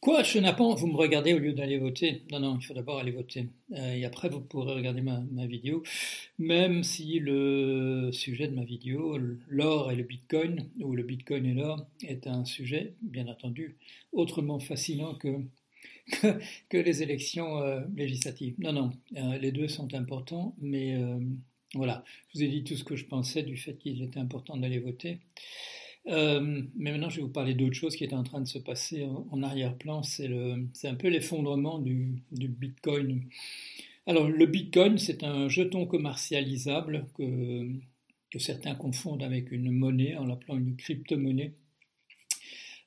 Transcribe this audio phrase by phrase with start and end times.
[0.00, 3.10] Quoi, Chenapan, vous me regardez au lieu d'aller voter Non, non, il faut d'abord aller
[3.10, 3.48] voter.
[3.72, 5.82] Euh, et après, vous pourrez regarder ma, vidéo,
[6.38, 11.54] même si le sujet de ma vidéo, l'or et le bitcoin, ou le bitcoin et
[11.54, 13.76] l'or, est un sujet, bien entendu,
[14.12, 15.40] autrement fascinant que,
[16.72, 18.54] les élections euh, législatives.
[18.58, 20.96] Non, non, euh, les deux sont importants, mais
[21.74, 24.56] voilà, je vous ai dit tout ce que je pensais du fait qu'il était important
[24.56, 25.18] d'aller voter.
[26.08, 28.58] Euh, mais maintenant, je vais vous parler d'autre chose qui est en train de se
[28.58, 30.02] passer en, arrière-plan.
[30.02, 30.28] C'est
[30.84, 33.22] un peu l'effondrement du, Bitcoin.
[34.06, 37.68] Alors, le Bitcoin, c'est un jeton commercialisable que,
[38.30, 41.52] que, certains confondent avec une monnaie en l'appelant une crypto-monnaie.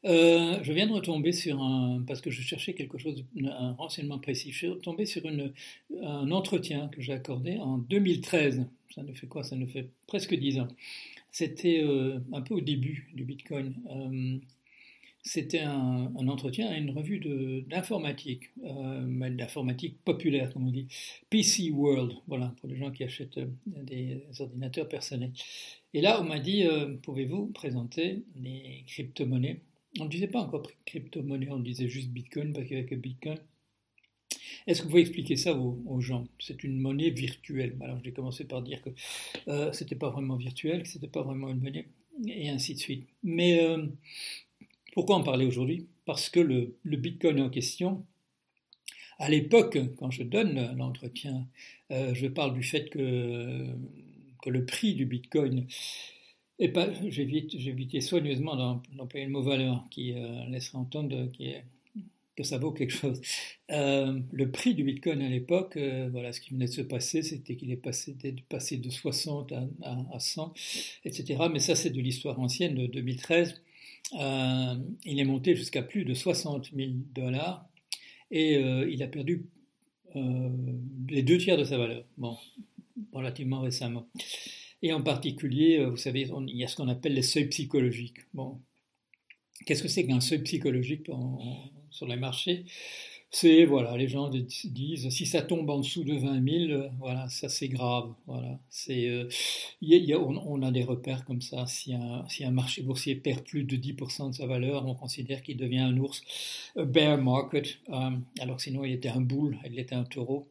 [0.05, 4.17] Euh, je viens de retomber sur un, parce que je cherchais quelque chose, un renseignement
[4.17, 5.53] précis, je suis retombé sur une,
[6.01, 8.65] un entretien que j'ai accordé en 2013.
[8.95, 9.43] Ça ne fait quoi?
[9.43, 10.67] Ça ne fait presque 10 ans.
[11.31, 13.73] C'était euh, un peu au début du Bitcoin.
[13.89, 14.37] Euh,
[15.23, 17.20] c'était un, entretien à une revue
[17.67, 20.87] d'informatique, euh, d'informatique populaire, comme on dit,
[21.29, 25.31] PC World, voilà, pour les gens qui achètent des ordinateurs personnels.
[25.93, 26.63] Et là, on m'a dit,
[27.04, 29.59] pouvez-vous présenter les crypto-monnaies
[29.99, 33.37] On ne disait pas encore crypto-monnaie, on disait juste Bitcoin, parce qu'avec Bitcoin,
[34.67, 36.27] est-ce que vous pouvez expliquer ça aux, gens?
[36.39, 37.75] C'est une monnaie virtuelle.
[37.81, 38.89] Alors j'ai commencé par dire que
[39.48, 41.87] euh, ce n'était pas vraiment virtuel, que ce n'était pas vraiment une monnaie,
[42.27, 43.07] et ainsi de suite.
[43.23, 43.85] Mais euh,
[44.93, 45.87] pourquoi en parler aujourd'hui?
[46.05, 48.05] Parce que le, Bitcoin en question,
[49.20, 51.48] à l'époque, quand je donne l'entretien,
[51.91, 53.67] euh, je parle du fait que
[54.45, 55.67] le prix du Bitcoin
[57.07, 60.13] j'évite, j'évitais soigneusement d'employer le mot valeur qui
[60.49, 61.27] laisserait entendre
[62.35, 63.21] que ça vaut quelque chose.
[63.71, 67.22] Euh, le prix du Bitcoin à l'époque, euh, voilà, ce qui venait de se passer,
[67.22, 68.13] c'était qu'il est passé,
[68.78, 69.53] de 60
[69.84, 70.53] à, 100,
[71.06, 71.44] etc.
[71.51, 73.62] Mais ça, c'est de l'histoire ancienne de 2013.
[74.19, 74.75] Euh,
[75.06, 77.66] il est monté jusqu'à plus de 60 000 dollars
[78.29, 79.45] et il a perdu
[80.16, 82.38] les deux tiers de sa valeur, bon,
[83.12, 84.07] relativement récemment.
[84.81, 88.19] Et en particulier, vous savez, il y a ce qu'on appelle les seuils psychologiques.
[88.33, 88.59] Bon,
[89.65, 91.07] qu'est-ce que c'est qu'un seuil psychologique
[91.91, 92.65] sur les marchés,
[93.33, 97.47] c'est, voilà, les gens disent, si ça tombe en dessous de 20 000, voilà, ça
[97.47, 98.13] c'est grave.
[98.27, 99.29] Voilà, c'est, euh,
[99.81, 101.65] y a, on, a des repères comme ça.
[101.65, 105.43] Si un, si un marché boursier perd plus de 10% de sa valeur, on considère
[105.43, 106.21] qu'il devient un ours.
[106.75, 108.09] bear market, euh,
[108.39, 110.49] alors sinon il était un boule, il était un taureau.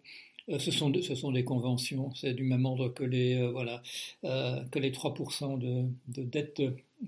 [0.50, 3.83] Euh, ce sont, des conventions, c'est du même ordre que les, voilà,
[4.22, 6.62] que les 3% de, de dette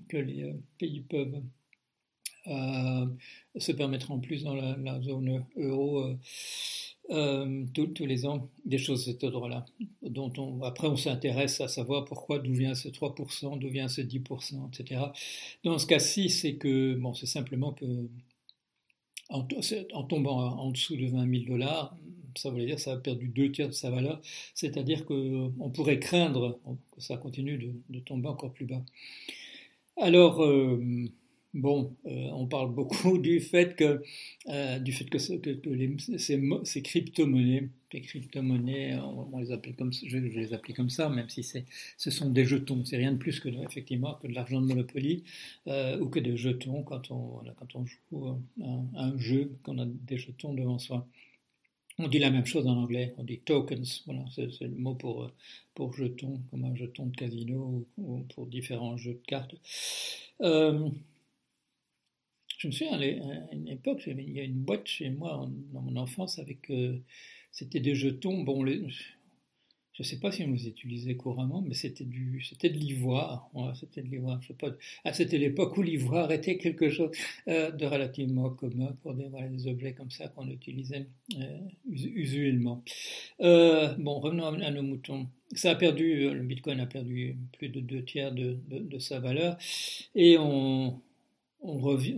[0.07, 1.41] que les pays peuvent
[2.47, 3.05] euh,
[3.55, 6.17] se permettront plus dans la, zone euro euh,
[7.11, 9.65] euh, tous les ans des choses de cet ordre-là.
[10.63, 15.01] Après, on s'intéresse à savoir pourquoi, d'où vient ce 3%, d'où vient ce 10%, etc.
[15.63, 18.09] Dans ce cas-ci, c'est que, bon, c'est simplement que,
[19.29, 19.43] en,
[20.03, 21.95] tombant en dessous de 20 000 dollars,
[22.35, 24.21] ça voulait dire que ça a perdu deux tiers de sa valeur,
[24.53, 26.59] c'est-à-dire qu'on pourrait craindre
[26.95, 28.83] que ça continue de, de, tomber encore plus bas.
[29.97, 30.41] Alors,
[31.53, 34.01] Bon, euh, on parle beaucoup du fait que,
[34.49, 35.39] euh, du fait que, ces,
[36.81, 37.69] crypto-monnaies,
[39.31, 42.83] on, les appelle comme, je, les appelle comme ça, même si ce sont des jetons.
[42.85, 45.23] C'est rien de plus que effectivement que de l'argent de Monopoly
[45.67, 49.85] euh, ou que des jetons quand on, quand on joue un, un jeu, qu'on a
[49.85, 51.07] des jetons devant soi.
[51.99, 55.29] On dit la même chose en anglais, on dit tokens, voilà, c'est, le mot pour,
[55.75, 59.55] pour jeton, comme un jeton de casino ou, pour différents jeux de cartes.
[62.63, 65.97] Je me souviens, à une époque, il y a une boîte chez moi dans mon
[65.97, 66.69] enfance avec.
[66.69, 66.97] Euh,
[67.51, 68.41] c'était des jetons.
[68.43, 68.63] Bon,
[69.93, 73.47] je ne sais pas si on les utilisait couramment, mais c'était du, c'était de l'ivoire.
[73.79, 74.41] c'était de l'ivoire.
[74.41, 74.71] Je sais pas.
[75.03, 77.11] Ah, c'était l'époque où l'ivoire était quelque chose
[77.47, 81.05] euh, de relativement commun pour des, des objets comme ça qu'on utilisait
[81.39, 81.59] euh,
[81.91, 82.83] usuellement.
[83.39, 85.27] bon, revenons à, nos moutons.
[85.51, 88.57] Ça a perdu, le Bitcoin a perdu plus de deux tiers de,
[88.97, 89.57] sa valeur,
[90.15, 90.99] et on
[91.63, 92.15] on, revient,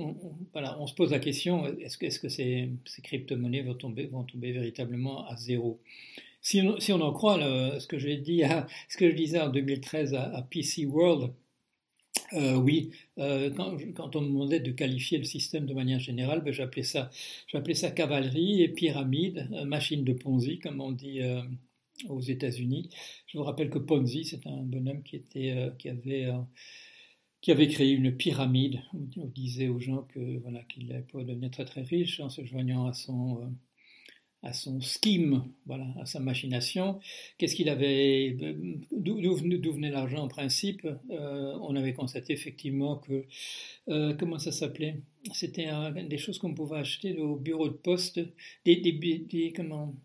[0.53, 2.71] voilà, on se pose la question est-ce que, ces
[3.03, 5.79] crypto-monnaies vont tomber, vont tomber véritablement à zéro?
[6.45, 6.61] Si
[6.93, 7.39] on, en croit
[7.79, 11.33] ce, que je disais en 2013 à, PC World,
[12.33, 16.53] euh, oui, euh, quand, on me demandait de qualifier le système de manière générale, ben,
[16.53, 17.09] j'appelais ça,
[17.91, 21.19] cavalerie et pyramide, euh, machine de Ponzi, comme on dit
[22.09, 22.89] aux États-Unis.
[23.27, 25.15] Je vous rappelle que Ponzi, c'est un bonhomme qui,
[27.51, 28.81] avait créé une pyramide.
[28.93, 30.03] On disait aux gens
[30.69, 33.51] qu'il pas devenir très très riche en se joignant à son
[34.45, 36.99] à son scheme, voilà, à sa machination.
[37.37, 38.37] Qu'est-ce qu'il avait,
[38.91, 43.25] d'où venait l'argent en principe euh, On avait constaté effectivement que,
[43.89, 44.97] euh, comment ça s'appelait?
[45.33, 45.67] C'était
[46.07, 48.19] des choses qu'on pouvait acheter au bureau de poste,
[48.65, 49.95] des, des, des comment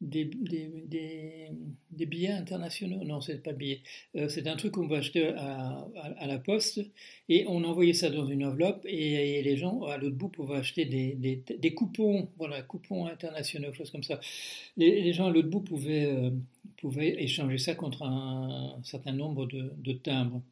[0.00, 0.24] des,
[2.06, 3.04] billets internationaux.
[3.04, 3.82] Non, c'est pas billets.
[4.16, 6.80] Euh, c'est un truc qu'on peut acheter à, la poste
[7.28, 10.84] et on envoyait ça dans une enveloppe et, les gens à l'autre bout pouvaient acheter
[10.84, 14.20] des, coupons, voilà, coupons internationaux, choses comme ça.
[14.76, 16.30] Les, gens à l'autre bout pouvaient, euh,
[16.78, 20.42] pouvaient échanger ça contre un, certain nombre de timbres.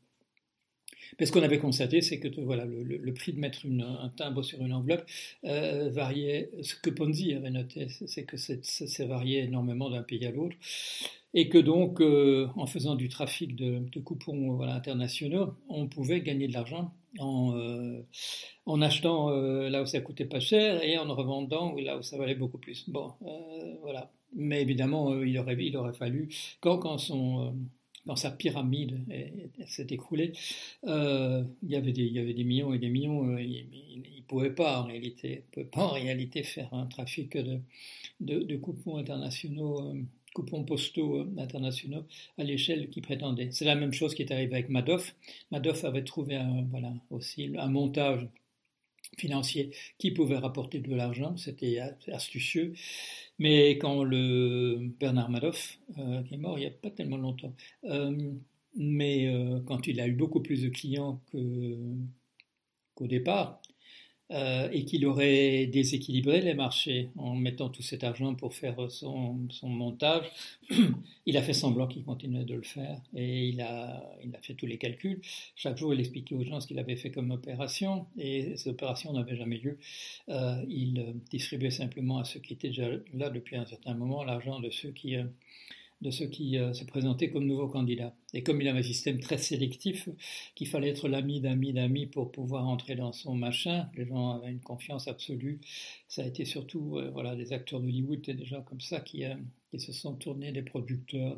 [1.18, 4.60] Mais ce qu'on avait constaté, c'est que voilà, le, prix de mettre un timbre sur
[4.60, 5.04] une enveloppe
[5.44, 6.50] euh, variait.
[6.62, 10.56] Ce que Ponzi avait noté, c'est que ça variait énormément d'un pays à l'autre.
[11.34, 16.54] Et que donc, euh, en faisant du trafic de, coupons internationaux, on pouvait gagner de
[16.54, 18.00] l'argent en, euh,
[18.66, 22.34] en achetant là où ça coûtait pas cher et en revendant là où ça valait
[22.34, 22.88] beaucoup plus.
[22.88, 23.12] Bon,
[23.82, 24.10] voilà.
[24.34, 26.28] Mais évidemment, il, aurait, il aurait fallu,
[26.60, 27.54] quand, quand son
[28.08, 28.98] dans sa pyramide
[29.66, 30.32] s'est écroulée,
[30.86, 33.34] euh, il, y avait des, millions et des millions.
[33.34, 33.66] Euh, il
[34.16, 37.36] ne pouvait pas en réalité, pouvait pas en réalité faire un trafic
[38.20, 40.02] de, coupons internationaux, euh,
[40.34, 42.04] coupons postaux internationaux
[42.38, 43.50] à l'échelle qu'il prétendait.
[43.52, 45.14] C'est la même chose qui est arrivée avec Madoff.
[45.50, 46.40] Madoff avait trouvé
[46.70, 48.26] voilà, aussi un montage
[49.16, 51.80] financier qui pouvait rapporter de l'argent, c'était
[52.12, 52.74] astucieux.
[53.38, 57.54] Mais quand le Bernard Madoff, euh, qui est mort il n'y a pas tellement longtemps,
[57.84, 58.32] euh,
[58.76, 61.20] mais euh, quand il a eu beaucoup plus de clients
[62.94, 63.60] qu'au départ,
[64.30, 69.38] euh, et qu'il aurait déséquilibré les marchés en mettant tout cet argent pour faire son,
[69.62, 70.26] montage.
[71.26, 74.02] il a fait semblant qu'il continuait de le faire et il a,
[74.42, 75.20] fait tous les calculs.
[75.56, 79.14] Chaque jour, il expliquait aux gens ce qu'il avait fait comme opération et ces opérations
[79.14, 79.78] n'avaient jamais lieu.
[80.28, 84.60] Euh, il distribuait simplement à ceux qui étaient déjà là depuis un certain moment l'argent
[84.60, 85.16] de ceux qui...
[85.16, 85.24] Euh,
[86.00, 88.14] de ceux qui euh, se présentaient comme nouveaux candidats.
[88.32, 90.08] Et comme il avait un système très sélectif,
[90.54, 94.50] qu'il fallait être l'ami d'amis d'amis pour pouvoir entrer dans son machin, les gens avaient
[94.50, 95.60] une confiance absolue.
[96.06, 99.24] Ça a été surtout euh, voilà, des acteurs d'Hollywood et des gens comme ça qui,
[99.24, 99.34] euh,
[99.70, 101.36] qui se sont tournés, des producteurs,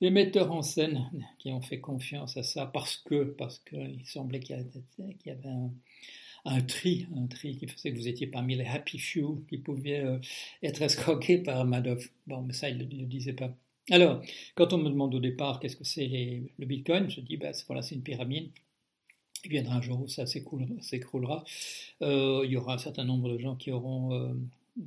[0.00, 4.40] des, metteurs en scène qui ont fait confiance à ça parce que parce qu'il semblait
[4.40, 5.48] qu'il y, avait
[6.46, 10.04] un, tri, un tri qui faisait que vous étiez parmi les happy few qui pouvaient
[10.62, 12.10] être escroqués par Madoff.
[12.26, 13.54] Bon, mais ça, il ne le disait pas.
[13.90, 14.22] Alors,
[14.54, 17.82] quand on me demande au départ qu'est-ce que c'est le Bitcoin, je dis, ben, voilà,
[17.82, 18.50] c'est une pyramide.
[19.44, 21.44] Il viendra un jour où ça s'écroulera.
[22.00, 24.32] Euh, il y aura un certain nombre de gens qui auront euh,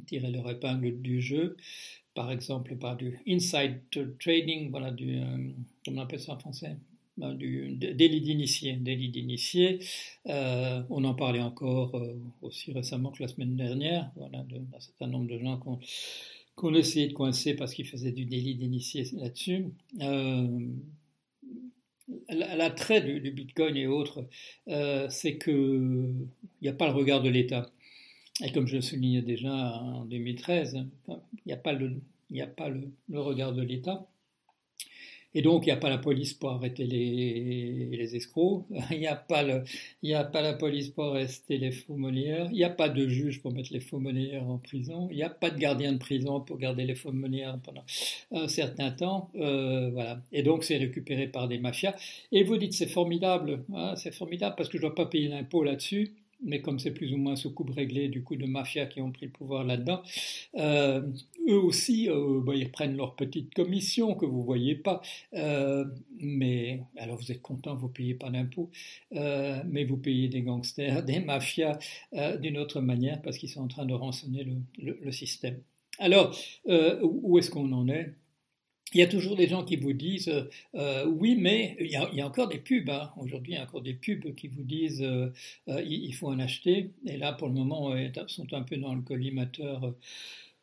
[0.08, 1.58] tiré leur épingle du jeu,
[2.16, 3.82] par exemple par du inside
[4.20, 5.52] trading, voilà, du, euh,
[5.86, 6.78] comment on appelle ça en français?
[7.18, 9.80] Ben, du délit d'initié, d'initié.
[10.26, 12.00] on en parlait encore
[12.44, 15.80] aussi récemment que la semaine dernière, voilà, d'un certain nombre de gens qui ont
[16.58, 19.68] qu'on essayait de coincer parce qu'il faisait du délit d'initié là-dessus.
[20.02, 20.68] Euh,
[22.30, 24.26] L'attrait du, Bitcoin et autres,
[24.70, 26.28] euh, c'est qu'il
[26.62, 27.70] n'y a pas le regard de l'État.
[28.44, 31.16] Et comme je le soulignais déjà en 2013, il
[31.46, 32.02] n'y a pas le,
[32.42, 34.08] a pas le regard de l'État.
[35.34, 39.08] Et donc, il n'y a pas la police pour arrêter les, les escrocs, il n'y
[39.08, 42.90] a, pas a pas la police pour arrêter les faux monnayeurs, il n'y a pas
[42.90, 45.94] de juge pour mettre les faux monnayeurs en prison, il n'y a pas de gardien
[45.94, 47.84] de prison pour garder les faux monnayeurs pendant
[48.32, 49.30] un certain temps.
[49.36, 50.22] Euh, voilà.
[50.32, 51.96] Et donc, c'est récupéré par des mafias.
[52.32, 55.28] Et vous dites, c'est formidable, hein, c'est formidable parce que je ne dois pas payer
[55.28, 58.86] l'impôt là-dessus mais comme c'est plus ou moins sous coupe réglée du coup de mafias
[58.86, 60.02] qui ont pris le pouvoir là-dedans,
[60.56, 61.02] euh,
[61.48, 65.02] eux aussi, euh, bah, ils reprennent leur petite commission que vous voyez pas.
[65.34, 65.86] Euh,
[66.20, 68.70] mais alors vous êtes content, vous payez pas d'impôts,
[69.12, 71.78] mais vous payez des gangsters, des mafias
[72.42, 75.60] d'une autre manière parce qu'ils sont en train de rançonner le système.
[76.00, 76.38] Alors,
[77.02, 78.14] où est-ce qu'on en est?
[78.94, 80.32] Il y a toujours des gens qui vous disent
[80.76, 82.90] euh, oui, mais il y, a, encore des pubs.
[82.90, 83.12] Hein.
[83.18, 85.32] Aujourd'hui, il y a encore des pubs qui vous disent euh,
[85.68, 86.92] euh, il, faut en acheter.
[87.06, 87.94] Et là, pour le moment,
[88.28, 89.94] sont un peu dans le collimateur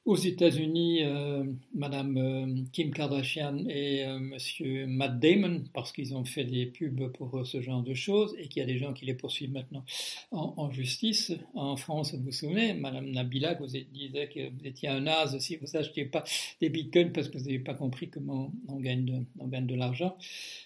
[0.04, 1.44] aux États-Unis, euh,
[1.74, 7.10] Madame euh, Kim Kardashian et euh, Monsieur Matt Damon, parce qu'ils ont fait des pubs
[7.12, 9.84] pour ce genre de choses, et qu'il y a des gens qui les poursuivent maintenant
[10.30, 11.32] en, justice.
[11.54, 15.56] En France, vous vous souvenez, Madame Nabila vous disait que vous étiez un as si
[15.56, 16.24] vous n'achetiez pas
[16.60, 19.74] des bitcoins parce que vous n'avez pas compris comment on gagne de, on gagne de
[19.74, 20.16] l'argent.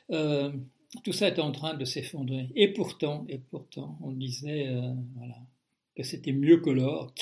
[0.08, 2.48] tout ça est en train de s'effondrer.
[2.56, 4.68] Et pourtant, et pourtant, on disait,
[5.16, 5.36] voilà,
[5.98, 7.12] que c'était mieux que l'or,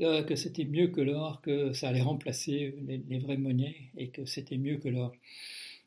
[0.00, 4.26] euh, que c'était mieux que l'or, que ça allait remplacer les, vraies monnaies et que
[4.26, 5.12] c'était mieux que l'or.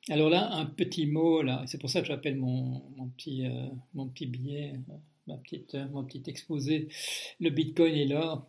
[0.09, 2.81] Alors là, un petit mot, là, c'est pour ça que j'appelle mon,
[3.15, 4.73] petit, euh, mon petit billet,
[5.27, 6.87] ma petite, mon petit exposé,
[7.39, 8.47] le Bitcoin et l'or.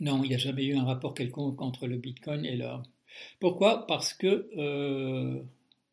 [0.00, 2.82] Non, il n'y a jamais eu un rapport quelconque entre le Bitcoin et l'or.
[3.38, 3.86] Pourquoi?
[3.86, 4.50] Parce que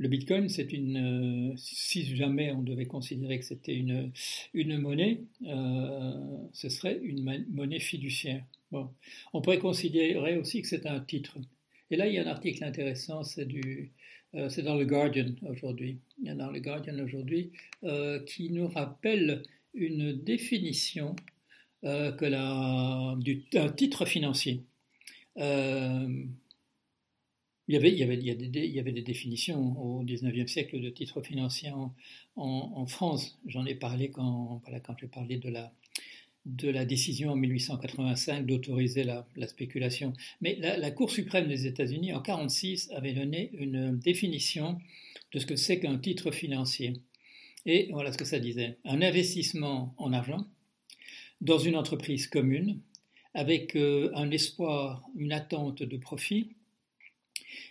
[0.01, 1.53] le Bitcoin, c'est une.
[1.57, 4.11] si jamais on devait considérer que c'était une,
[4.53, 8.43] une monnaie, ce serait une monnaie fiduciaire.
[8.71, 8.89] Bon.
[9.33, 11.37] On pourrait considérer aussi que c'est un titre.
[11.91, 13.91] Et là, il y a un article intéressant, c'est du,
[14.35, 15.99] euh, c'est dans le Guardian aujourd'hui.
[16.19, 17.51] Dans le Guardian aujourd'hui
[17.83, 19.43] euh, qui nous rappelle
[19.73, 21.15] une définition
[21.83, 23.15] euh, que la,
[23.51, 24.63] d'un titre financier.
[27.71, 30.89] Il, y avait, il, y avait, il, y avait des, définitions au 19e siècle de
[30.89, 31.71] titres financiers
[32.35, 33.39] en, France.
[33.45, 35.71] J'en ai parlé quand, voilà, quand j'ai parlé de la,
[36.45, 40.11] de la décision en 1885 d'autoriser la, spéculation.
[40.41, 44.77] Mais la, Cour suprême des États-Unis, en 1946, avait donné une définition
[45.31, 46.97] de ce que c'est qu'un titre financier.
[47.65, 48.79] Et voilà ce que ça disait.
[48.83, 50.45] Un investissement en argent
[51.39, 52.81] dans une entreprise commune
[53.33, 56.49] avec euh, un espoir, une attente de profit,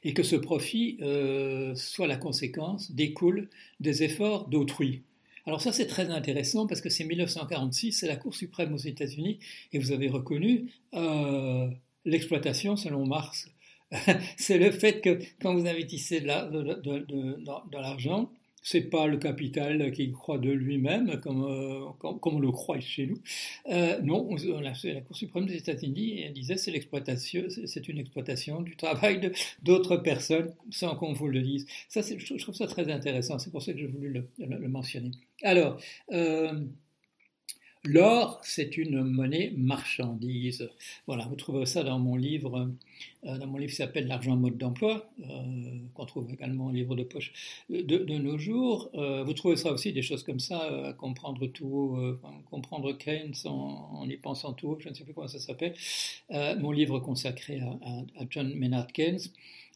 [0.05, 3.49] et que ce profit euh, soit la conséquence, découle
[3.81, 5.03] des efforts d'autrui.
[5.47, 9.39] Alors ça c'est très intéressant parce que c'est 1946, c'est la Cour suprême aux États-Unis
[9.73, 11.69] et vous avez reconnu euh,
[12.05, 13.51] l'exploitation selon Marx.
[14.37, 18.31] c'est le fait que quand vous investissez de, l'argent,
[18.63, 23.07] c'est pas le capital qui croit de lui-même, comme, euh, comme, on le croit chez
[23.07, 23.21] nous.
[23.71, 24.29] Euh, non,
[24.61, 30.53] la, Cour suprême des États-Unis disait c'est l'exploitation, c'est une exploitation du travail d'autres personnes,
[30.71, 31.67] sans qu'on vous le dise.
[31.89, 33.39] Ça, je trouve ça très intéressant.
[33.39, 35.11] C'est pour ça que j'ai voulu le, le, mentionner.
[35.43, 35.81] Alors.
[36.13, 36.61] Euh,
[37.85, 40.69] L'or, c'est une monnaie marchandise.
[41.07, 42.71] Voilà, vous trouverez ça dans mon livre,
[43.25, 46.95] euh, dans mon livre qui s'appelle L'argent mode d'emploi, euh, qu'on trouve également en livre
[46.95, 47.33] de poche
[47.71, 48.91] de, nos jours.
[48.97, 51.97] Euh, vous trouvez ça aussi des choses comme ça, à comprendre tout,
[52.51, 55.75] comprendre Keynes en, y pensant tout, je ne sais plus comment ça s'appelle.
[56.29, 59.21] mon livre consacré à, John Maynard Keynes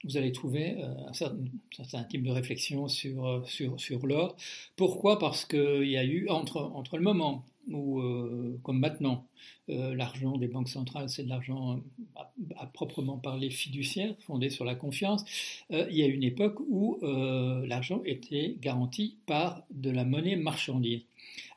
[0.04, 4.36] vous allez trouver un, certain, type de réflexion sur, sur, sur l'or.
[4.76, 5.18] Pourquoi?
[5.18, 9.26] Parce qu'il y a eu, entre, entre le moment où, euh, comme maintenant,
[9.70, 11.80] euh, l'argent des banques centrales, c'est de l'argent
[12.16, 12.20] euh,
[12.56, 15.24] à, proprement parler fiduciaire, fondé sur la confiance,
[15.70, 21.02] il y a une époque où l'argent était garanti par de la monnaie marchandise.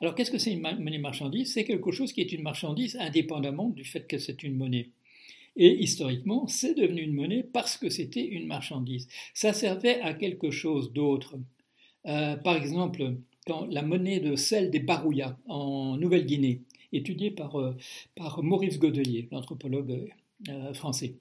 [0.00, 3.68] Alors qu'est-ce que c'est une monnaie marchandise C'est quelque chose qui est une marchandise indépendamment
[3.68, 4.90] du fait que c'est une monnaie.
[5.58, 9.08] Et historiquement, c'est devenu une monnaie parce que c'était une marchandise.
[9.34, 11.36] Ça servait à quelque chose d'autre.
[12.04, 13.16] par exemple,
[13.70, 16.62] la monnaie de sel des Barouillas en Nouvelle-Guinée,
[16.92, 17.76] étudiée par, euh,
[18.42, 20.10] Maurice Godelier, l'anthropologue
[20.48, 21.14] euh, français.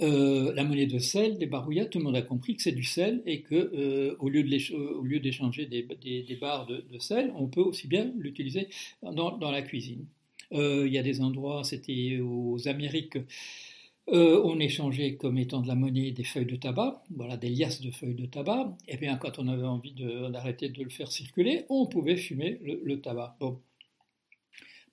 [0.00, 2.84] Euh, la monnaie de sel des Barouillas, tout le monde a compris que c'est du
[2.84, 8.68] sel et que au lieu d'échanger des, barres de, sel, on peut aussi bien l'utiliser
[9.02, 10.06] dans, la cuisine.
[10.52, 13.18] Il y a des endroits, c'était aux Amériques,
[14.08, 17.80] euh, on échangeait comme étant de la monnaie des feuilles de tabac, voilà, des liasses
[17.80, 18.76] de feuilles de tabac.
[18.88, 23.00] Et bien, quand on avait envie d'arrêter de, le faire circuler, on pouvait fumer le,
[23.00, 23.36] tabac.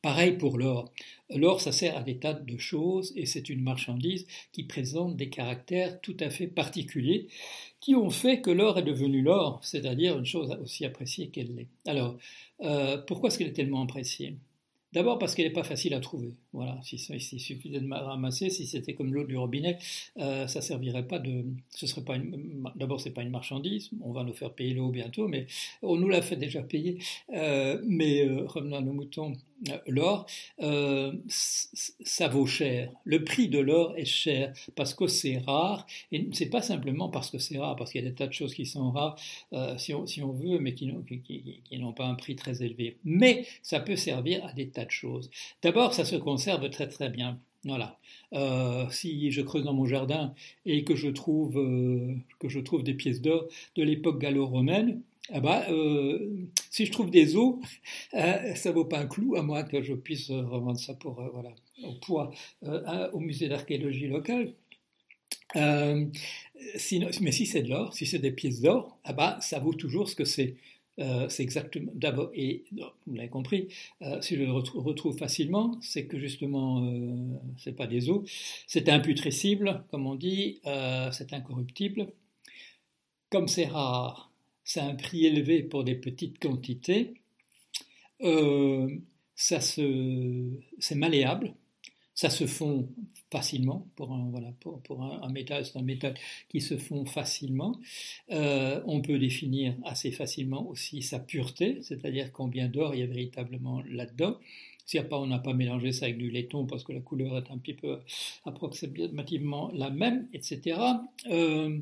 [0.02, 0.94] Pareil pour l'or.
[1.36, 5.30] L'or, ça sert à des tas de choses et c'est une marchandise qui présente des
[5.30, 7.28] caractères tout à fait particuliers
[7.82, 11.68] qui ont fait que l'or est devenu l'or, c'est-à-dire une chose aussi appréciée qu'elle l'est.
[11.86, 12.18] Alors,
[12.62, 14.38] euh, pourquoi est-ce qu'elle est tellement appréciée?
[14.94, 16.36] D'abord parce qu'elle n'est pas facile à trouver.
[16.52, 19.78] Voilà, si, il suffisait de ramasser, si c'était comme l'eau du robinet,
[20.18, 21.46] euh, ça servirait pas de.
[21.70, 22.70] Ce serait pas une.
[22.76, 23.92] D'abord, c'est pas une marchandise.
[24.02, 25.46] On va nous faire payer l'eau bientôt, mais
[25.84, 26.98] on nous l'a fait déjà payer.
[27.34, 29.34] Euh, mais euh, revenons à nos moutons.
[29.70, 30.26] Euh, l'or,
[31.28, 32.92] ça vaut cher.
[33.04, 35.86] Le prix de l'or est cher parce que c'est rare.
[36.12, 38.34] Et c'est pas simplement parce que c'est rare, parce qu'il y a des tas de
[38.34, 39.20] choses qui sont rares,
[39.78, 41.60] si, on, si, on, veut, mais qui n'ont qui,
[41.96, 42.98] pas un prix très élevé.
[43.04, 45.30] Mais ça peut servir à des tas de choses.
[45.62, 47.40] D'abord, ça se conserve très très bien.
[47.66, 48.00] Voilà.
[48.92, 50.34] si je creuse dans mon jardin
[50.66, 51.56] et que je trouve,
[52.40, 57.12] que je trouve des pièces d'or de l'époque gallo-romaine, ah bah, euh, si je trouve
[57.12, 57.56] des os,
[58.16, 61.30] euh, ça vaut pas un clou, à moins que je puisse revendre ça pour, euh,
[61.32, 61.52] voilà,
[61.84, 62.32] au poids
[63.14, 64.54] au musée d'archéologie locale.
[65.56, 66.12] Mais
[66.78, 70.16] si c'est de l'or, si c'est des pièces d'or, ah bah, ça vaut toujours ce
[70.16, 70.56] que c'est.
[71.30, 72.66] C'est exactement d'abord et
[73.08, 73.70] vous l'avez compris
[74.22, 76.86] si je le retrouve, facilement c'est que justement
[77.58, 78.30] c'est pas des os
[78.68, 80.60] c'est imputrescible comme on dit
[81.12, 82.08] c'est incorruptible.
[83.30, 84.30] Comme c'est rare
[84.70, 87.16] c'est un prix élevé pour des petites quantités,
[88.22, 88.88] euh,
[89.34, 91.56] ça c'est malléable,
[92.20, 92.90] ça se fond
[93.32, 96.16] facilement pour un, voilà, pour, un, métal, c'est un métal
[96.50, 97.80] qui se fond facilement.
[98.32, 103.06] Euh, on peut définir assez facilement aussi sa pureté, c'est-à-dire combien d'or il y a
[103.06, 104.38] véritablement là-dedans.
[104.86, 107.58] Si on n'a pas mélangé ça avec du laiton parce que la couleur est un
[107.58, 108.00] petit peu
[108.44, 110.78] approximativement la même, etc.,
[111.32, 111.80] euh,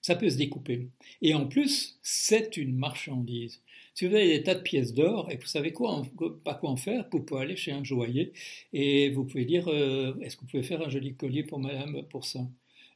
[0.00, 0.88] ça peut se découper.
[1.20, 3.60] Et en plus, c'est une marchandise.
[3.94, 6.02] Si vous avez des tas de pièces d'or et vous savez quoi,
[6.42, 8.32] pas quoi en faire, vous pouvez aller chez un joaillier
[8.72, 12.02] et vous pouvez dire euh, est-ce que vous pouvez faire un joli collier pour madame
[12.10, 12.40] pour ça?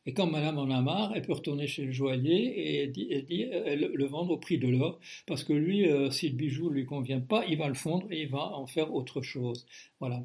[0.07, 2.91] Et quand madame en a marre, elle peut retourner chez le joaillier
[3.29, 6.75] et, le vendre au prix de l'or, parce que lui, euh, si le bijou ne
[6.75, 9.67] lui convient pas, il va le fondre et il va en faire autre chose.
[10.01, 10.25] Voilà.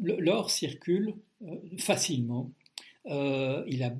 [0.00, 2.50] L'or circule euh, facilement.
[3.06, 3.94] il a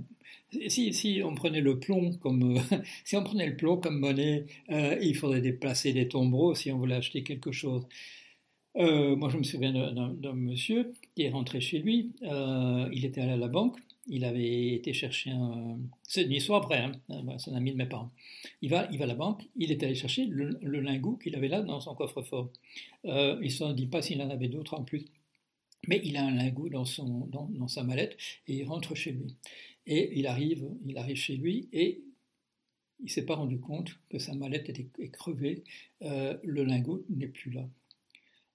[0.68, 6.78] si, on prenait le plomb comme monnaie, euh, il faudrait déplacer des tombereaux si on
[6.78, 7.86] voulait acheter quelque chose.
[8.76, 12.12] Euh, moi, je me souviens d'un monsieur qui est rentré chez lui.
[12.22, 13.78] Euh, il était allé à la banque.
[14.06, 15.78] Il avait été chercher un.
[16.02, 16.78] C'est une histoire après.
[16.78, 16.92] Hein,
[17.38, 18.10] c'est un ami de mes parents.
[18.62, 19.42] Il va, à la banque.
[19.56, 22.50] Il est allé chercher le, lingot qu'il avait là dans son coffre-fort.
[23.04, 25.04] il ne se dit pas s'il en avait d'autres en plus.
[25.86, 26.84] Mais il a un lingot dans,
[27.48, 28.16] dans sa mallette
[28.48, 29.36] et il rentre chez lui.
[29.86, 32.02] Et il arrive, il arrive chez lui et
[33.02, 35.64] il s'est pas rendu compte que sa mallette était crevée,
[36.02, 37.68] euh, le lingot n'est plus là.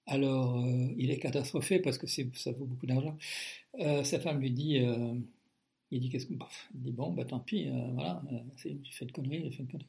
[0.06, 3.16] Alors, euh, il est catastrophé parce que ça vaut beaucoup d'argent.
[3.78, 4.80] Euh, sa femme lui dit,
[5.90, 6.34] il dit qu'est-ce que,
[6.74, 8.22] il dit bon, bah tant pis, voilà,
[8.64, 9.86] il fait de conneries, de conneries.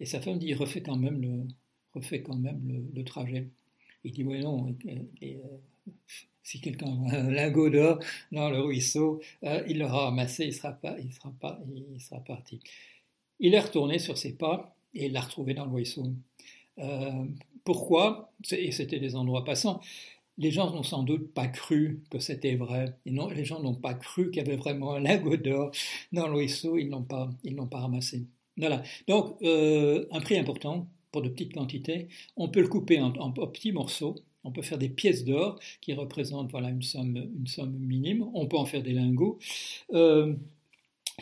[0.00, 1.48] Et sa femme dit, il refait quand même le,
[2.20, 3.48] quand même le, trajet.
[4.04, 4.76] Il dit, ouais non,
[5.20, 5.38] et,
[6.48, 7.98] si quelqu'un a un lingot d'or
[8.32, 11.60] dans le ruisseau, euh, il l'aura ramassé, il sera pas, il sera pas,
[11.94, 12.60] il sera parti.
[13.38, 16.06] Il est retourné sur ses pas et il l'a retrouvé dans le ruisseau.
[16.78, 17.24] Euh,
[17.64, 18.32] pourquoi?
[18.50, 19.80] Et c'était des endroits passants.
[20.38, 22.96] Les gens n'ont sans doute pas cru que c'était vrai.
[23.04, 25.70] Les gens n'ont pas cru qu'il y avait vraiment un lingot d'or
[26.12, 26.78] dans le ruisseau.
[26.78, 28.26] Ils n'ont pas, ils n'ont pas ramassé.
[28.56, 28.82] Voilà.
[29.06, 32.08] Donc, euh, un prix important pour de petites quantités.
[32.36, 36.50] On peut le couper en petits morceaux on peut faire des pièces d'or qui représentent
[36.50, 37.28] voilà, une, somme,
[37.78, 38.28] minime.
[38.34, 39.38] On peut en faire des lingots.
[39.92, 40.34] Euh,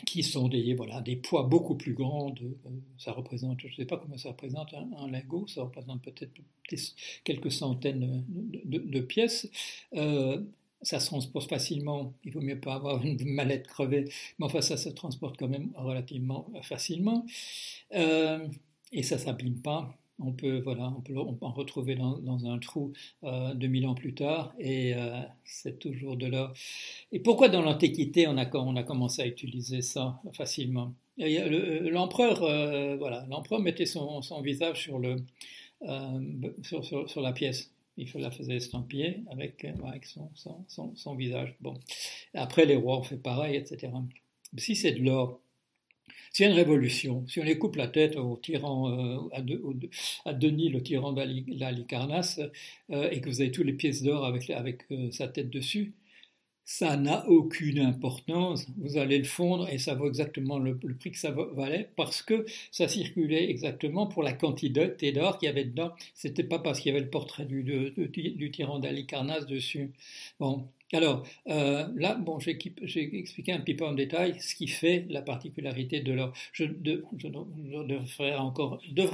[0.05, 2.35] qui sont des, voilà, poids beaucoup plus grands.
[2.43, 6.33] Euh, ça représente, je ne sais pas comment ça représente un, lingot, ça représente peut-être
[7.25, 9.49] quelques centaines de, pièces.
[9.95, 10.43] Euh,
[10.83, 14.05] ça se transporte facilement, il vaut mieux pas avoir une mallette crevée,
[14.39, 17.25] mais enfin ça se transporte quand même relativement facilement.
[17.91, 22.93] et ça ne s'abîme pas, on peut, voilà, on peut, en retrouver dans, un trou
[23.25, 26.52] euh, 2000 ans plus tard, et euh, c'est toujours de là.
[27.13, 30.95] Et pourquoi dans l'Antiquité on a, on a commencé à utiliser ça facilement?
[31.21, 35.17] Euh, L'empereur, euh, voilà, l'empereur mettait son, visage sur, le,
[36.63, 37.73] sur, la pièce.
[37.99, 41.55] Il la faisait estampiller avec, avec son, son, son, visage.
[41.61, 41.75] Bon.
[42.35, 43.91] Après, les rois ont fait pareil, etc.
[44.59, 45.41] Si c'est de l'or,
[46.36, 49.19] s'il y a une révolution, si on les coupe la tête au tyran, euh,
[50.26, 52.40] à, Denis, le tyran d'Alicarnasse,
[52.90, 55.95] euh, et que vous avez tous les pièces d'or avec, euh, sa tête dessus,
[56.66, 58.66] ça n'a aucune importance.
[58.76, 62.45] Vous allez le fondre et ça vaut exactement le, prix que ça valait parce que
[62.71, 65.92] ça circulait exactement pour la quantité d'or qu'il y avait dedans.
[66.14, 69.92] C'était pas parce qu'il y avait le portrait du, du tyran d'Alicarnasse dessus.
[70.40, 72.57] Bon, alors euh, là, bon, j'ai
[73.19, 76.33] expliqué un petit peu en détail ce qui fait la particularité de l'or.
[76.53, 78.07] Je, devrais,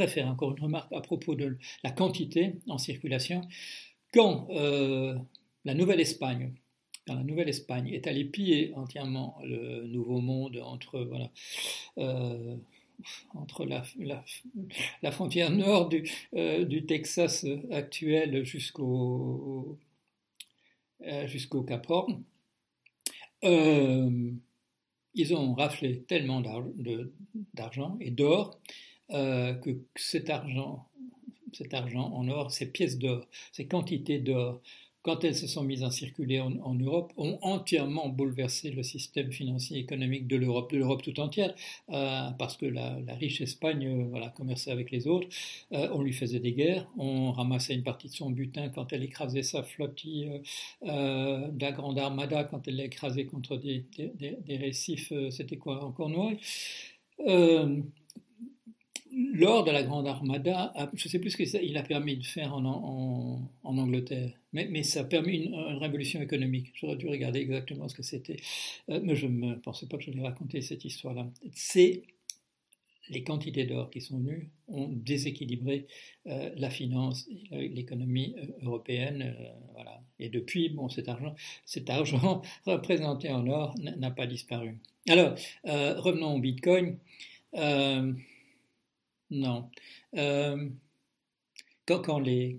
[0.09, 3.43] faire encore une remarque à propos de la quantité en circulation.
[4.13, 5.17] Quand euh,
[5.65, 6.53] la Nouvelle-Espagne,
[7.07, 11.31] la Nouvelle-Espagne est allée piller entièrement le Nouveau Monde entre voilà.
[11.99, 12.57] Euh,
[13.35, 13.83] entre la,
[15.11, 16.05] frontière nord du,
[16.87, 19.77] Texas actuel jusqu'au
[21.27, 22.23] jusqu'au Cap Horn.
[23.45, 24.31] Euh,
[25.15, 26.43] ils ont raflé tellement
[27.55, 28.59] d'argent et d'or
[29.11, 30.89] euh, que cet argent,
[31.53, 34.63] cet argent en or, ces pièces d'or, ces quantités d'or
[35.03, 39.79] quand elles se sont mises à circuler en, Europe, ont entièrement bouleversé le système financier
[39.79, 41.55] et économique de l'Europe, de l'Europe tout entière,
[41.91, 45.29] euh, parce que la, riche Espagne euh, voilà, commerçait avec les autres,
[45.73, 49.03] euh, on lui faisait des guerres, on ramassait une partie de son butin quand elle
[49.03, 50.31] écrasait sa flottille
[50.83, 56.33] de la Grande Armada, quand elle l'écrasait contre des, des, récifs, c'était quoi, encore noir
[59.15, 62.55] lors de la Grande Armada, je ne sais plus ce qu'il a permis de faire
[62.55, 66.73] en, Angleterre, mais, ça a permis une, révolution économique.
[66.75, 68.37] J'aurais dû regarder exactement ce que c'était,
[68.89, 71.29] euh, mais je ne pensais pas que je allais raconter cette histoire-là.
[71.53, 72.03] C'est
[73.09, 75.87] les quantités d'or qui sont venues ont déséquilibré
[76.29, 79.35] euh, la finance, l'économie euh, européenne,
[79.75, 80.01] voilà.
[80.19, 81.35] Et depuis, bon, cet argent,
[81.67, 84.79] cet argent représenté en or n'a pas disparu.
[85.09, 86.97] Alors, revenons au Bitcoin.
[89.33, 89.71] Non.
[90.15, 90.69] Euh,
[91.87, 92.59] quand, les,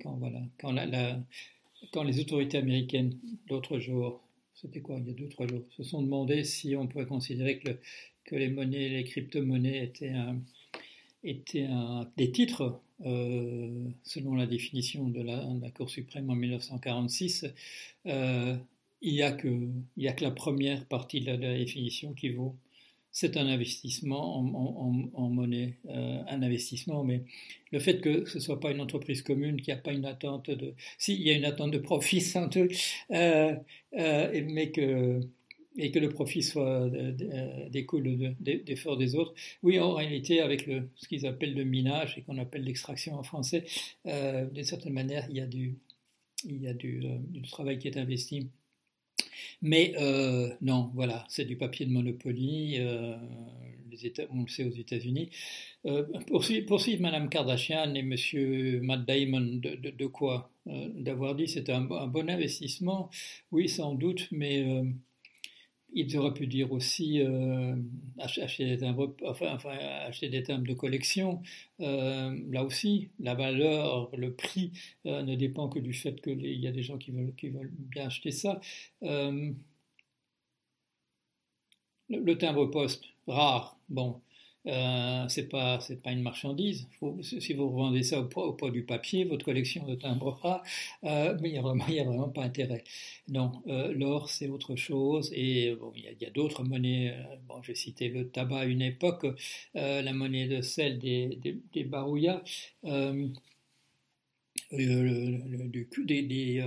[2.19, 4.23] autorités américaines, l'autre jour,
[4.55, 7.59] c'était quoi, il y a deux, trois jours, se sont demandé si on pourrait considérer
[7.59, 10.13] que, les monnaies, les crypto-monnaies étaient,
[12.17, 17.45] des titres, euh, selon la définition de la, Cour suprême en 1946,
[18.07, 18.55] euh,
[19.01, 22.55] il n'y a que la première partie de la, définition qui vaut.
[23.13, 27.23] C'est un investissement en, monnaie, euh, un investissement, mais
[27.71, 30.06] le fait que ce ne soit pas une entreprise commune, qu'il n'y a pas une
[30.06, 30.73] attente de...
[30.97, 32.73] Si, il y a une attente de profit, sans doute,
[33.10, 35.21] mais que
[35.78, 36.89] et que le profit soit
[37.69, 39.34] découle d'efforts des autres.
[39.63, 43.23] Oui, en réalité, avec le, ce qu'ils appellent le minage et qu'on appelle l'extraction en
[43.23, 43.65] français,
[44.06, 45.76] euh, d'une certaine manière, il y a du,
[46.45, 48.49] il y a euh, du travail qui est investi.
[49.61, 52.75] Mais euh, non, voilà, c'est du papier de Monopoly.
[52.79, 53.15] Euh,
[53.91, 55.29] les États, on le sait aux États-Unis.
[55.85, 56.03] Euh,
[56.67, 62.29] poursuivre, Madame Kardashian et Monsieur Matt Damon de quoi D'avoir dit c'est un, un, bon
[62.29, 63.09] investissement,
[63.51, 64.65] oui, sans doute, mais
[65.93, 67.75] ils auraient pu dire aussi euh,
[68.19, 69.58] acheter, des timbres, enfin,
[70.08, 71.41] acheter des timbres de collection.
[71.79, 74.71] Euh, là aussi, la valeur, le prix
[75.06, 77.71] euh, ne dépend que du fait qu'il y a des gens qui veulent, qui veulent
[77.73, 78.60] bien acheter ça.
[79.01, 79.56] le,
[82.10, 84.21] le timbre poste, rare, bon,
[84.67, 86.88] euh, c'est pas c'est pas une marchandise.
[87.21, 90.63] si vous revendez ça au poids, du papier, votre collection de timbrera,
[91.04, 92.84] euh, mais il n'y a vraiment il y a vraiment pas intérêt.
[93.28, 97.12] Non, euh, l'or c'est autre chose et bon il y a, d'autres monnaies.
[97.12, 99.26] Euh, bon, j'ai cité le tabac à une époque,
[99.73, 102.41] la monnaie de sel des des, des barouillas.
[104.71, 105.73] Le,
[106.06, 106.63] des, des,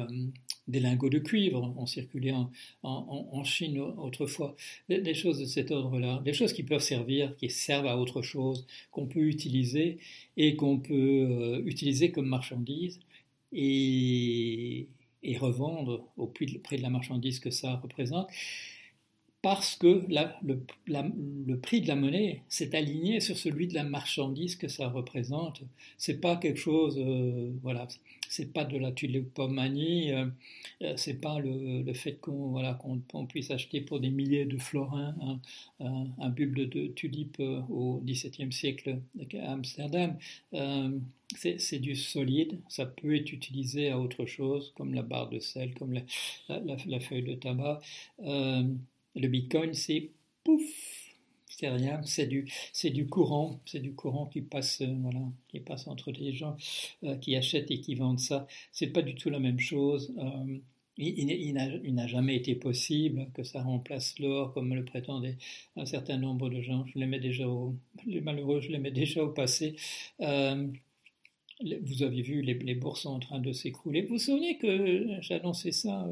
[0.69, 2.51] des lingots de cuivre ont circulé en,
[2.83, 4.57] en, Chine autrefois,
[4.89, 8.67] des, choses de cet ordre-là, des choses qui peuvent servir, qui servent à autre chose,
[8.91, 9.99] qu'on peut utiliser
[10.37, 13.01] et qu'on peut euh, utiliser comme marchandise
[13.53, 14.89] et,
[15.23, 18.29] et revendre au prix de la marchandise que ça représente
[19.47, 24.67] parce que le, prix de la monnaie s'est aligné sur celui de la marchandise que
[24.67, 25.63] ça représente.
[25.99, 27.87] C'est pas quelque chose, euh, voilà,
[28.29, 30.27] c'est pas de la tulipomanie, euh,
[30.83, 35.15] euh, c'est pas le, fait qu'on puisse acheter pour des milliers de florins
[35.79, 38.99] un, un, bulbe de, tulipe au XVIIe siècle
[39.41, 40.17] à Amsterdam.
[41.37, 45.73] c'est du solide, ça peut être utilisé à autre chose, comme la barre de sel,
[45.75, 45.95] comme
[46.49, 47.81] la feuille de tabac.
[49.17, 50.11] Le Bitcoin, c'est
[50.45, 50.63] pouf,
[51.47, 56.11] c'est rien, c'est du, courant, c'est du courant qui passe, euh, voilà, qui passe entre
[56.13, 56.55] les gens
[57.03, 58.47] euh, qui achètent et qui vendent ça.
[58.73, 60.15] C'est pas du tout la même chose.
[60.19, 60.59] Euh,
[60.99, 61.55] il,
[61.95, 65.37] n'a jamais été possible que ça remplace l'or comme le prétendaient
[65.77, 66.85] un certain nombre de gens.
[66.87, 67.75] Je les mets déjà au,
[68.07, 69.77] les malheureux, je les mets déjà au passé.
[70.21, 74.03] vous avez vu, les, les, bourses sont en train de s'écrouler.
[74.03, 76.07] Vous vous souvenez que annoncé ça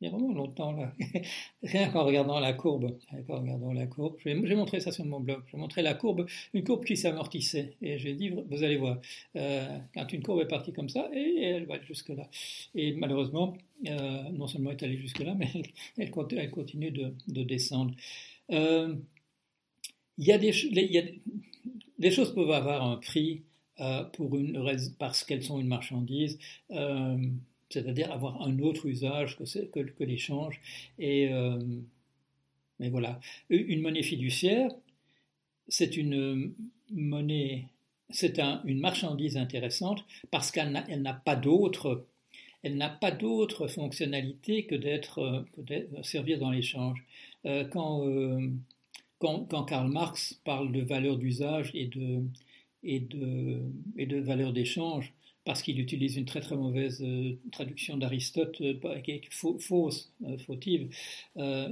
[0.00, 0.92] il y a vraiment longtemps là,
[1.62, 5.42] rien qu'en regardant la courbe, en regardant la courbe, j'ai montré ça sur mon blog,
[5.50, 8.98] j'ai montré la courbe, une courbe qui s'amortissait, et j'ai dit, vous allez voir,
[9.36, 12.28] euh, quand une courbe est partie comme ça, et elle va jusque là.
[12.74, 15.50] Et malheureusement, euh, non seulement elle est allée jusque là, mais
[15.96, 17.94] elle, continue de, de descendre.
[18.50, 18.94] Euh,
[20.18, 21.22] il y il y
[21.98, 23.42] les choses peuvent avoir un prix
[24.12, 24.62] pour une,
[24.98, 26.38] parce qu'elles sont une marchandise
[27.74, 30.60] c'est-à-dire avoir un autre usage que, que, l'échange.
[30.98, 31.58] Et euh,
[32.80, 34.70] mais voilà, une monnaie fiduciaire,
[35.68, 36.54] c'est une
[36.90, 37.66] monnaie,
[38.10, 42.06] c'est une marchandise intéressante parce qu'elle n'a pas d'autre,
[42.62, 45.44] elle n'a pas d'autre fonctionnalité que d'être,
[46.02, 47.04] servir dans l'échange.
[47.46, 48.50] Euh, quand, euh,
[49.18, 52.22] quand, quand, Karl Marx parle de valeur d'usage et de,
[52.82, 53.60] et de,
[53.96, 55.12] et de valeur d'échange,
[55.44, 58.74] parce qu'il utilise une très très mauvaise euh, traduction d'Aristote, euh,
[59.58, 60.88] fausse, euh, fautive,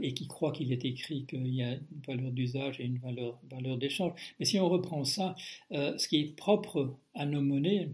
[0.02, 3.40] et qui croit qu'il est écrit qu'il y a une valeur d'usage et une valeur,
[3.50, 4.12] valeur d'échange.
[4.38, 5.34] Mais si on reprend ça,
[5.70, 7.90] ce qui est propre à nos monnaies,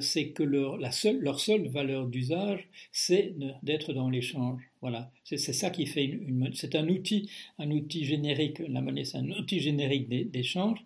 [0.00, 4.62] c'est que leur, la seule, leur seule valeur d'usage, c'est d'être dans l'échange.
[4.82, 8.58] Voilà, c'est ça qui fait une, c'est un outil, un outil générique.
[8.68, 10.80] La monnaie, c'est un outil générique d'échange,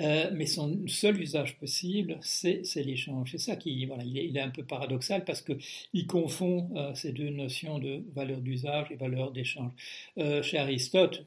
[0.00, 3.30] euh, mais son seul usage possible, c'est l'échange.
[3.30, 5.52] C'est ça qui, voilà, il est, un peu paradoxal parce que
[5.92, 9.70] il confond euh, ces deux notions de valeur d'usage et valeur d'échange.
[10.18, 11.24] Euh, chez Aristote,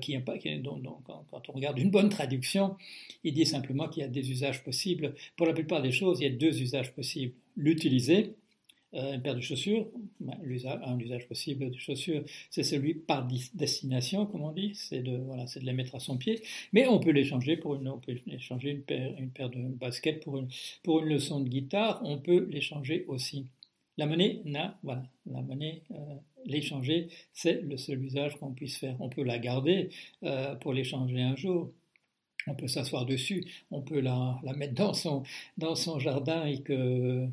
[0.00, 2.76] qui, qui quand, on regarde une bonne traduction,
[3.24, 5.14] il dit simplement qu'il y a des usages possibles.
[5.36, 8.34] Pour la plupart des choses, il y a deux usages possibles l'utiliser
[8.92, 9.86] une paire de chaussures,
[10.20, 10.36] ben,
[10.84, 15.44] un usage possible de chaussures, c'est celui par destination, comme on dit, c'est de, voilà,
[15.44, 18.70] de les mettre à son pied, mais on peut l'échanger pour une, on peut échanger
[18.70, 20.48] une paire, une paire de baskets pour une,
[20.82, 23.46] pour une leçon de guitare, on peut l'échanger aussi.
[23.98, 25.82] La monnaie, n'a, voilà, la monnaie,
[26.46, 28.96] l'échanger, c'est le seul usage qu'on puisse faire.
[29.00, 29.90] On peut la garder
[30.60, 31.70] pour l'échanger un jour,
[32.46, 37.28] on peut s'asseoir dessus, on peut la, mettre dans son, jardin et que,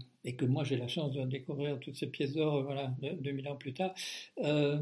[0.45, 3.93] moi j'ai la chance de découvrir toutes ces pièces d'or voilà, 2000 ans plus tard.
[4.43, 4.79] Euh,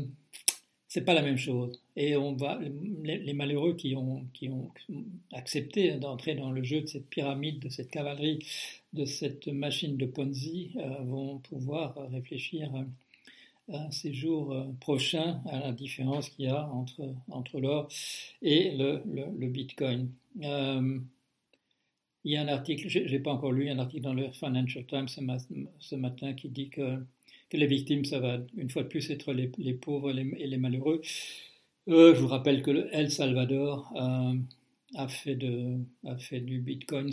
[0.87, 1.81] c'est pas la même chose.
[1.97, 2.59] Et on va,
[3.03, 4.25] les, malheureux qui ont,
[5.33, 8.39] accepté d'entrer dans le jeu de cette pyramide, de cette cavalerie,
[8.93, 12.71] de cette machine de Ponzi, euh, vont pouvoir réfléchir
[13.69, 17.87] un séjour euh, prochain à la différence qu'il y a entre, entre l'or
[18.41, 20.11] et le, le, Bitcoin.
[20.43, 20.99] Euh,
[22.23, 24.85] il y a un article, je n'ai pas encore lu, un article dans le Financial
[24.85, 26.97] Times ce, matin qui dit que,
[27.49, 30.57] que, les victimes, ça va une fois de plus être les, les pauvres et les,
[30.57, 31.01] malheureux.
[31.87, 33.93] Euh, je vous rappelle que El Salvador
[34.95, 37.11] a, fait de, a fait du Bitcoin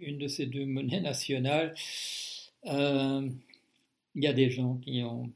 [0.00, 1.74] une de ses deux monnaies nationales.
[2.64, 3.32] il
[4.14, 5.30] y a des gens qui ont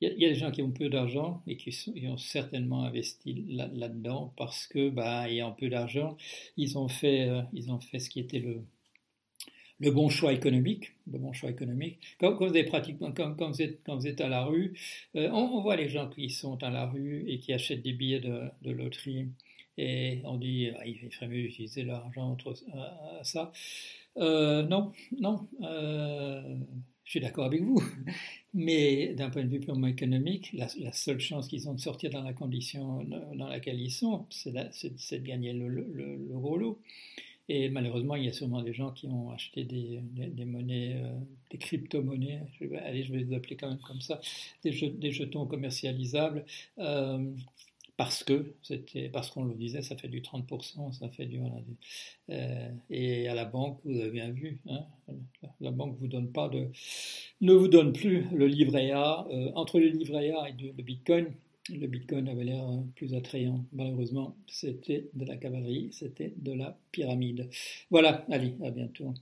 [0.00, 1.74] il y, a des gens qui ont peu d'argent et qui,
[2.06, 6.16] ont certainement investi là-dedans parce que, bah, ayant peu d'argent,
[6.56, 8.62] ils ont fait, euh, ils ont fait ce qui était le,
[9.78, 11.98] le bon choix économique, le bon choix économique.
[12.18, 14.72] Quand, vous, êtes pratiquement, quand, vous êtes, quand vous êtes à la rue,
[15.16, 18.20] euh, on, voit les gens qui sont à la rue et qui achètent des billets
[18.20, 19.28] de, loterie
[19.76, 22.36] et on dit ah, il ferait mieux d'utiliser l'argent
[22.72, 23.52] à, ça.
[24.16, 25.46] Euh, non, non.
[27.10, 27.82] Je suis d'accord avec vous,
[28.54, 32.22] mais d'un point de vue purement économique, la, seule chance qu'ils ont de sortir dans
[32.22, 36.76] la condition dans laquelle ils sont, c'est de gagner le, le,
[37.48, 41.18] Et malheureusement, il y a sûrement des gens qui ont acheté des, monnaies, euh,
[41.50, 42.42] des crypto-monnaies,
[42.84, 44.20] allez, je vais les appeler quand même comme ça,
[44.62, 46.44] des, des jetons commercialisables.
[46.78, 47.28] Euh,
[48.00, 51.38] parce que c'était parce qu'on le disait, ça fait du 30%, ça fait du
[52.30, 54.86] euh, et à la banque, vous avez bien vu, hein,
[55.60, 56.68] la banque vous donne pas de,
[57.42, 61.26] ne vous donne plus le livret A euh, entre le livret A et le Bitcoin.
[61.68, 63.66] Le Bitcoin avait l'air euh, plus attrayant.
[63.74, 67.50] Malheureusement, c'était de la cavalerie, c'était de la pyramide.
[67.90, 69.12] Voilà, allez, à bientôt.